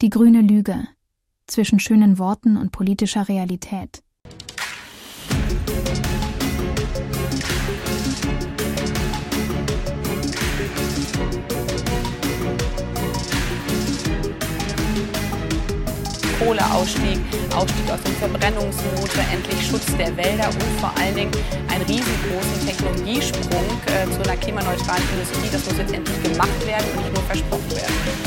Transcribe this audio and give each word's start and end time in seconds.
Die 0.00 0.10
grüne 0.10 0.42
Lüge 0.42 0.86
zwischen 1.48 1.80
schönen 1.80 2.20
Worten 2.20 2.56
und 2.56 2.70
politischer 2.70 3.28
Realität. 3.28 4.04
Kohleausstieg, 16.38 17.18
Ausstieg 17.56 17.90
aus 17.90 18.00
dem 18.04 18.14
Verbrennungsmotor, 18.20 19.24
endlich 19.32 19.66
Schutz 19.66 19.86
der 19.96 20.16
Wälder 20.16 20.46
und 20.46 20.80
vor 20.80 20.96
allen 20.96 21.16
Dingen 21.16 21.32
einen 21.74 21.82
riesengroßen 21.82 22.66
Technologiesprung 22.68 23.64
äh, 23.86 24.08
zu 24.12 24.22
einer 24.22 24.36
klimaneutralen 24.36 25.02
Industrie. 25.12 25.48
Das 25.50 25.64
muss 25.64 25.76
jetzt 25.76 25.92
endlich 25.92 26.22
gemacht 26.22 26.66
werden 26.68 26.86
und 26.94 27.02
nicht 27.02 27.14
nur 27.14 27.24
versprochen 27.24 27.70
werden. 27.72 28.17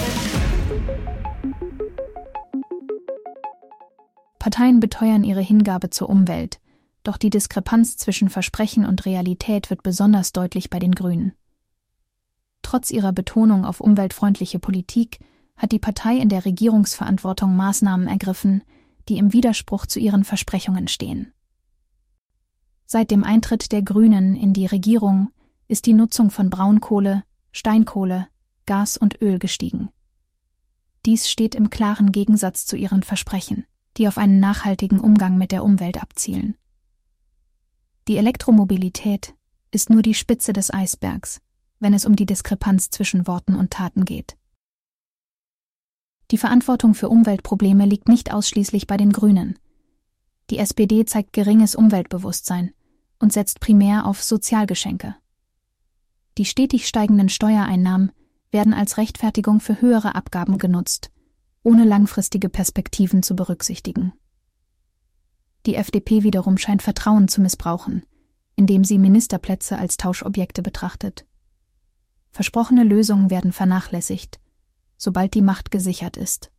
Parteien 4.41 4.79
beteuern 4.79 5.23
ihre 5.23 5.41
Hingabe 5.41 5.91
zur 5.91 6.09
Umwelt, 6.09 6.59
doch 7.03 7.17
die 7.17 7.29
Diskrepanz 7.29 7.95
zwischen 7.97 8.27
Versprechen 8.27 8.87
und 8.87 9.05
Realität 9.05 9.69
wird 9.69 9.83
besonders 9.83 10.31
deutlich 10.31 10.71
bei 10.71 10.79
den 10.79 10.95
Grünen. 10.95 11.33
Trotz 12.63 12.89
ihrer 12.89 13.13
Betonung 13.13 13.65
auf 13.65 13.81
umweltfreundliche 13.81 14.57
Politik 14.57 15.19
hat 15.57 15.71
die 15.71 15.77
Partei 15.77 16.17
in 16.17 16.27
der 16.27 16.43
Regierungsverantwortung 16.43 17.55
Maßnahmen 17.55 18.07
ergriffen, 18.07 18.63
die 19.09 19.19
im 19.19 19.31
Widerspruch 19.31 19.85
zu 19.85 19.99
ihren 19.99 20.23
Versprechungen 20.23 20.87
stehen. 20.87 21.31
Seit 22.87 23.11
dem 23.11 23.23
Eintritt 23.23 23.71
der 23.71 23.83
Grünen 23.83 24.35
in 24.35 24.53
die 24.53 24.65
Regierung 24.65 25.29
ist 25.67 25.85
die 25.85 25.93
Nutzung 25.93 26.31
von 26.31 26.49
Braunkohle, 26.49 27.23
Steinkohle, 27.51 28.27
Gas 28.65 28.97
und 28.97 29.21
Öl 29.21 29.37
gestiegen. 29.37 29.89
Dies 31.05 31.29
steht 31.29 31.53
im 31.53 31.69
klaren 31.69 32.11
Gegensatz 32.11 32.65
zu 32.65 32.75
ihren 32.75 33.03
Versprechen, 33.03 33.67
die 33.97 34.07
auf 34.07 34.17
einen 34.17 34.39
nachhaltigen 34.39 34.99
Umgang 34.99 35.37
mit 35.37 35.51
der 35.51 35.63
Umwelt 35.63 36.01
abzielen. 36.01 36.55
Die 38.07 38.17
Elektromobilität 38.17 39.35
ist 39.71 39.89
nur 39.89 40.01
die 40.01 40.13
Spitze 40.13 40.53
des 40.53 40.73
Eisbergs, 40.73 41.41
wenn 41.79 41.93
es 41.93 42.05
um 42.05 42.15
die 42.15 42.25
Diskrepanz 42.25 42.89
zwischen 42.89 43.27
Worten 43.27 43.55
und 43.55 43.71
Taten 43.71 44.05
geht. 44.05 44.37
Die 46.31 46.37
Verantwortung 46.37 46.93
für 46.93 47.09
Umweltprobleme 47.09 47.85
liegt 47.85 48.07
nicht 48.07 48.33
ausschließlich 48.33 48.87
bei 48.87 48.97
den 48.97 49.11
Grünen. 49.11 49.59
Die 50.49 50.57
SPD 50.57 51.05
zeigt 51.05 51.33
geringes 51.33 51.75
Umweltbewusstsein 51.75 52.73
und 53.19 53.33
setzt 53.33 53.59
primär 53.59 54.05
auf 54.05 54.23
Sozialgeschenke. 54.23 55.15
Die 56.37 56.45
stetig 56.45 56.87
steigenden 56.87 57.29
Steuereinnahmen 57.29 58.11
werden 58.51 58.73
als 58.73 58.97
Rechtfertigung 58.97 59.59
für 59.59 59.81
höhere 59.81 60.15
Abgaben 60.15 60.57
genutzt, 60.57 61.11
ohne 61.63 61.85
langfristige 61.85 62.49
Perspektiven 62.49 63.23
zu 63.23 63.35
berücksichtigen. 63.35 64.13
Die 65.65 65.75
FDP 65.75 66.23
wiederum 66.23 66.57
scheint 66.57 66.81
Vertrauen 66.81 67.27
zu 67.27 67.41
missbrauchen, 67.41 68.03
indem 68.55 68.83
sie 68.83 68.97
Ministerplätze 68.97 69.77
als 69.77 69.97
Tauschobjekte 69.97 70.61
betrachtet. 70.61 71.25
Versprochene 72.31 72.83
Lösungen 72.83 73.29
werden 73.29 73.51
vernachlässigt 73.51 74.41
sobald 75.01 75.33
die 75.33 75.41
Macht 75.41 75.71
gesichert 75.71 76.15
ist. 76.15 76.51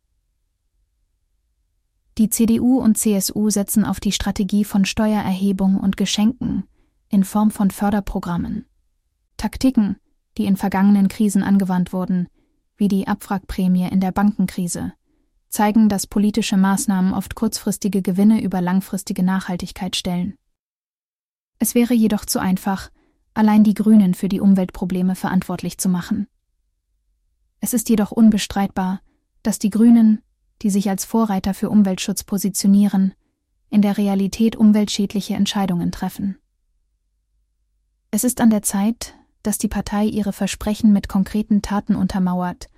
Die 2.17 2.29
CDU 2.29 2.77
und 2.77 2.97
CSU 2.97 3.49
setzen 3.49 3.85
auf 3.85 4.01
die 4.01 4.11
Strategie 4.11 4.65
von 4.65 4.83
Steuererhebung 4.83 5.77
und 5.77 5.95
Geschenken 5.95 6.65
in 7.07 7.23
Form 7.23 7.51
von 7.51 7.71
Förderprogrammen. 7.71 8.65
Taktiken, 9.37 9.95
die 10.37 10.45
in 10.45 10.57
vergangenen 10.57 11.07
Krisen 11.07 11.41
angewandt 11.41 11.93
wurden, 11.93 12.27
wie 12.77 12.87
die 12.87 13.07
Abwrackprämie 13.07 13.87
in 13.89 13.99
der 13.99 14.11
Bankenkrise, 14.11 14.93
zeigen, 15.49 15.89
dass 15.89 16.07
politische 16.07 16.57
Maßnahmen 16.57 17.13
oft 17.13 17.35
kurzfristige 17.35 18.01
Gewinne 18.01 18.41
über 18.41 18.61
langfristige 18.61 19.23
Nachhaltigkeit 19.23 19.95
stellen. 19.95 20.35
Es 21.59 21.75
wäre 21.75 21.93
jedoch 21.93 22.25
zu 22.25 22.39
einfach, 22.39 22.89
allein 23.33 23.63
die 23.63 23.73
Grünen 23.73 24.13
für 24.13 24.29
die 24.29 24.39
Umweltprobleme 24.39 25.15
verantwortlich 25.15 25.77
zu 25.77 25.89
machen. 25.89 26.27
Es 27.59 27.73
ist 27.73 27.89
jedoch 27.89 28.11
unbestreitbar, 28.11 29.01
dass 29.43 29.59
die 29.59 29.69
Grünen, 29.69 30.21
die 30.61 30.69
sich 30.69 30.89
als 30.89 31.05
Vorreiter 31.05 31.53
für 31.53 31.69
Umweltschutz 31.69 32.23
positionieren, 32.23 33.13
in 33.69 33.81
der 33.81 33.97
Realität 33.97 34.55
umweltschädliche 34.55 35.35
Entscheidungen 35.35 35.91
treffen. 35.91 36.37
Es 38.11 38.23
ist 38.23 38.41
an 38.41 38.49
der 38.49 38.61
Zeit, 38.61 39.15
dass 39.43 39.57
die 39.57 39.67
Partei 39.67 40.05
ihre 40.05 40.33
Versprechen 40.33 40.91
mit 40.93 41.09
konkreten 41.09 41.61
Taten 41.61 41.95
untermauert 41.95 42.69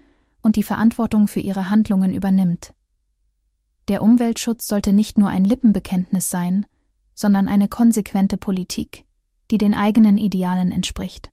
und 0.41 0.55
die 0.55 0.63
Verantwortung 0.63 1.27
für 1.27 1.39
ihre 1.39 1.69
Handlungen 1.69 2.13
übernimmt. 2.13 2.73
Der 3.87 4.01
Umweltschutz 4.01 4.67
sollte 4.67 4.93
nicht 4.93 5.17
nur 5.17 5.29
ein 5.29 5.45
Lippenbekenntnis 5.45 6.29
sein, 6.29 6.65
sondern 7.13 7.47
eine 7.47 7.67
konsequente 7.67 8.37
Politik, 8.37 9.05
die 9.51 9.57
den 9.57 9.73
eigenen 9.73 10.17
Idealen 10.17 10.71
entspricht. 10.71 11.31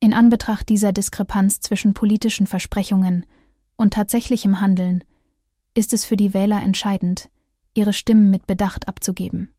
In 0.00 0.14
Anbetracht 0.14 0.68
dieser 0.68 0.92
Diskrepanz 0.92 1.60
zwischen 1.60 1.92
politischen 1.92 2.46
Versprechungen 2.46 3.26
und 3.76 3.94
tatsächlichem 3.94 4.60
Handeln 4.60 5.04
ist 5.74 5.92
es 5.92 6.04
für 6.04 6.16
die 6.16 6.34
Wähler 6.34 6.62
entscheidend, 6.62 7.28
ihre 7.74 7.92
Stimmen 7.92 8.30
mit 8.30 8.46
Bedacht 8.46 8.88
abzugeben. 8.88 9.54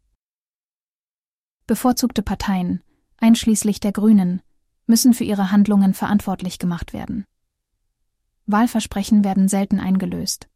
Bevorzugte 1.67 2.21
Parteien, 2.21 2.81
einschließlich 3.21 3.79
der 3.79 3.91
Grünen, 3.91 4.41
müssen 4.87 5.13
für 5.13 5.23
ihre 5.23 5.51
Handlungen 5.51 5.93
verantwortlich 5.93 6.59
gemacht 6.59 6.93
werden. 6.93 7.25
Wahlversprechen 8.47 9.23
werden 9.23 9.47
selten 9.47 9.79
eingelöst. 9.79 10.49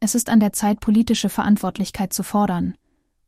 Es 0.00 0.14
ist 0.14 0.28
an 0.30 0.40
der 0.40 0.52
Zeit, 0.52 0.80
politische 0.80 1.28
Verantwortlichkeit 1.28 2.12
zu 2.12 2.22
fordern 2.22 2.74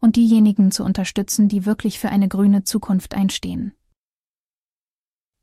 und 0.00 0.16
diejenigen 0.16 0.72
zu 0.72 0.84
unterstützen, 0.84 1.48
die 1.48 1.65
wirklich 1.65 1.98
für 1.98 2.09
eine 2.09 2.28
grüne 2.28 2.65
Zukunft 2.65 3.15
einstehen. 3.15 3.72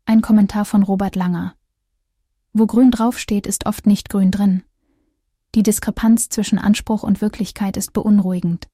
Ein 0.05 0.21
Kommentar 0.21 0.65
von 0.65 0.83
Robert 0.83 1.15
Langer. 1.15 1.55
Wo 2.51 2.65
grün 2.65 2.91
draufsteht, 2.91 3.47
ist 3.47 3.67
oft 3.67 3.85
nicht 3.85 4.09
grün 4.09 4.31
drin. 4.31 4.63
Die 5.55 5.63
Diskrepanz 5.63 6.29
zwischen 6.29 6.59
Anspruch 6.59 7.03
und 7.03 7.21
Wirklichkeit 7.21 7.77
ist 7.77 7.93
beunruhigend, 7.93 8.67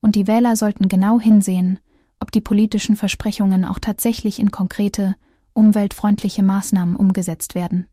und 0.00 0.16
die 0.16 0.26
Wähler 0.26 0.56
sollten 0.56 0.88
genau 0.88 1.20
hinsehen, 1.20 1.78
ob 2.20 2.32
die 2.32 2.40
politischen 2.40 2.96
Versprechungen 2.96 3.64
auch 3.64 3.78
tatsächlich 3.78 4.38
in 4.38 4.50
konkrete, 4.50 5.16
umweltfreundliche 5.52 6.42
Maßnahmen 6.42 6.96
umgesetzt 6.96 7.54
werden. 7.54 7.86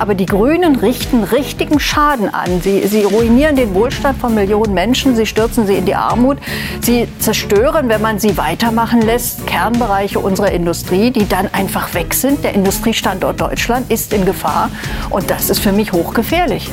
Aber 0.00 0.14
die 0.14 0.24
Grünen 0.24 0.76
richten 0.76 1.24
richtigen 1.24 1.78
Schaden 1.78 2.32
an. 2.32 2.62
Sie, 2.62 2.86
sie 2.86 3.02
ruinieren 3.02 3.54
den 3.54 3.74
Wohlstand 3.74 4.18
von 4.18 4.34
Millionen 4.34 4.72
Menschen, 4.72 5.14
sie 5.14 5.26
stürzen 5.26 5.66
sie 5.66 5.74
in 5.74 5.84
die 5.84 5.94
Armut, 5.94 6.38
sie 6.80 7.06
zerstören, 7.18 7.90
wenn 7.90 8.00
man 8.00 8.18
sie 8.18 8.38
weitermachen 8.38 9.02
lässt, 9.02 9.46
Kernbereiche 9.46 10.18
unserer 10.18 10.52
Industrie, 10.52 11.10
die 11.10 11.28
dann 11.28 11.52
einfach 11.52 11.92
weg 11.92 12.14
sind. 12.14 12.42
Der 12.42 12.54
Industriestandort 12.54 13.38
Deutschland 13.42 13.90
ist 13.90 14.14
in 14.14 14.24
Gefahr 14.24 14.70
und 15.10 15.30
das 15.30 15.50
ist 15.50 15.58
für 15.60 15.72
mich 15.72 15.92
hochgefährlich. 15.92 16.70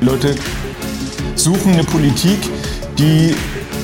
Leute 0.00 0.34
suchen 1.48 1.72
eine 1.72 1.84
Politik, 1.84 2.38
die 2.98 3.34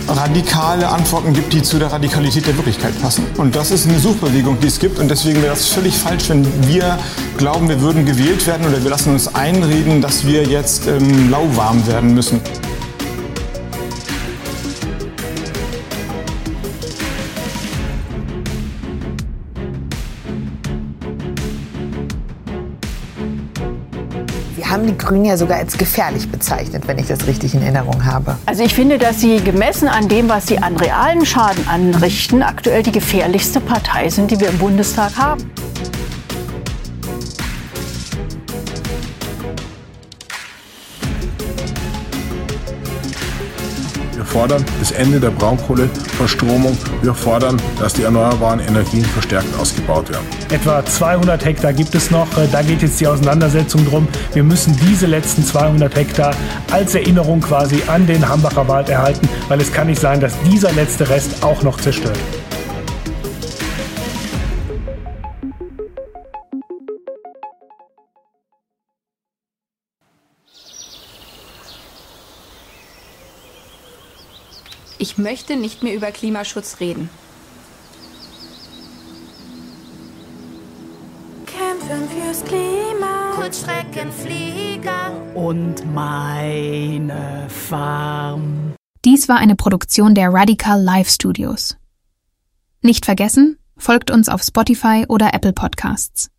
radikale 0.07 0.87
Antworten 0.87 1.33
gibt, 1.33 1.55
die 1.55 1.63
zu 1.63 1.79
der 1.79 1.91
Radikalität 1.91 2.47
der 2.47 2.55
Wirklichkeit 2.57 2.93
passen. 3.01 3.25
Und 3.39 3.57
das 3.57 3.71
ist 3.71 3.89
eine 3.89 3.99
Suchbewegung, 3.99 4.61
die 4.61 4.67
es 4.67 4.79
gibt. 4.79 4.99
Und 4.99 5.11
deswegen 5.11 5.41
wäre 5.41 5.55
das 5.55 5.69
völlig 5.69 5.97
falsch, 5.97 6.29
wenn 6.29 6.45
wir 6.69 6.99
glauben, 7.39 7.71
wir 7.71 7.81
würden 7.81 8.05
gewählt 8.05 8.47
werden 8.47 8.67
oder 8.67 8.83
wir 8.83 8.91
lassen 8.91 9.15
uns 9.15 9.35
einreden, 9.35 10.03
dass 10.03 10.27
wir 10.27 10.43
jetzt 10.45 10.87
ähm, 10.89 11.31
lauwarm 11.31 11.87
werden 11.87 12.13
müssen. 12.13 12.39
Haben 24.75 24.87
die 24.87 24.99
Grünen 24.99 25.25
ja 25.25 25.37
sogar 25.37 25.59
als 25.59 25.79
gefährlich 25.79 26.29
bezeichnet, 26.29 26.87
wenn 26.87 26.99
ich 26.99 27.07
das 27.07 27.27
richtig 27.27 27.55
in 27.55 27.63
Erinnerung 27.63 28.05
habe. 28.05 28.37
Also 28.45 28.65
ich 28.65 28.75
finde, 28.75 28.99
dass 28.99 29.21
sie 29.21 29.41
gemessen 29.41 29.89
an 29.89 30.09
dem, 30.09 30.29
was 30.29 30.49
sie 30.49 30.59
an 30.59 30.77
realen 30.77 31.25
Schaden 31.25 31.67
anrichten, 31.69 32.43
aktuell 32.43 32.83
die 32.83 32.93
gefährlichste 32.93 33.61
Partei 33.61 34.11
sind, 34.11 34.33
die 34.33 34.41
wir 34.41 34.49
im 34.49 34.59
Bundestag 34.59 35.17
haben. 35.17 35.49
Wir 44.15 44.25
fordern 44.25 44.65
das 44.79 44.93
Ende 44.93 45.19
der 45.19 45.31
Braunkohleverstromung. 45.31 46.77
Wir 47.03 47.15
fordern, 47.15 47.61
dass 47.81 47.95
die 47.95 48.03
erneuerbaren 48.03 48.61
Energien 48.61 49.05
verstärkt 49.05 49.49
ausgebaut 49.59 50.09
werden. 50.09 50.25
Etwa 50.51 50.85
200 50.85 51.45
Hektar 51.45 51.73
gibt 51.73 51.95
es 51.95 52.11
noch. 52.11 52.29
Da 52.53 52.63
geht 52.63 52.83
jetzt 52.83 53.01
die 53.01 53.07
Auseinandersetzung 53.07 53.85
drum. 53.87 54.07
Wir 54.33 54.45
müssen 54.45 54.79
diese 54.89 55.07
letzten 55.07 55.45
200 55.45 55.95
Hektar 55.97 56.35
als 56.71 56.95
Erinnerung 56.95 57.41
quasi 57.41 57.83
an 57.89 58.07
den 58.07 58.29
Hambacher 58.29 58.69
Wald 58.69 58.89
erhalten, 58.89 59.29
weil 59.49 59.61
es 59.61 59.73
kann 59.73 59.89
nicht 59.89 60.01
sein, 60.01 60.21
dass 60.21 60.33
dieser 60.43 60.73
letzte 60.73 61.09
Rest 61.09 61.43
auch 61.43 61.63
noch 61.63 61.81
zerstört. 61.81 62.19
Ich 75.05 75.19
möchte 75.19 75.57
nicht 75.57 75.83
mehr 75.83 75.95
über 75.95 76.11
Klimaschutz 76.13 76.81
reden. 76.81 77.11
Kämpfen 81.45 82.09
fürs 82.09 82.43
Klima, 82.43 83.33
Kurzstreckenflieger 83.35 85.13
und 85.35 85.85
meine 85.93 87.47
Farm. 87.51 88.73
Dies 89.05 89.29
war 89.29 89.37
eine 89.37 89.57
Produktion 89.57 90.15
der 90.15 90.33
Radical 90.33 90.83
Live 90.83 91.11
Studios. 91.11 91.77
Nicht 92.81 93.05
vergessen, 93.05 93.59
folgt 93.77 94.11
uns 94.11 94.31
auf 94.31 94.43
Spotify 94.43 95.05
oder 95.07 95.35
Apple 95.35 95.53
Podcasts. 95.53 96.31